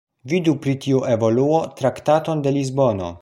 [0.31, 3.07] Vidu pri tiu evoluo Traktaton de Lisbono.